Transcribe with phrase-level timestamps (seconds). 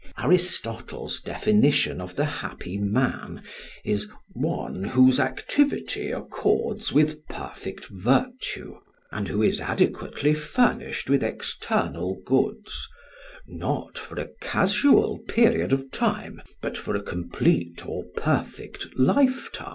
[0.17, 3.43] Aristotle's definition of the happy man
[3.85, 8.79] is "one whose activity accords with perfect virtue
[9.11, 12.87] and who is adequately furnished with external goods,
[13.45, 19.33] not for a casual period of time but for a complete or perfect life time;"
[19.59, 19.69] [Footnote: Arist.